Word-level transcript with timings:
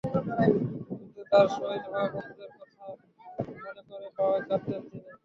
যুদ্ধে 0.89 1.23
তাঁর 1.31 1.47
শহীদ 1.55 1.83
হওয়া 1.87 2.07
বন্ধুদের 2.13 2.51
কথা 2.57 2.83
মনে 3.61 3.81
করে 3.89 4.07
প্রায়ই 4.15 4.43
কাঁদতেন 4.49 4.81
তিনি। 4.89 5.09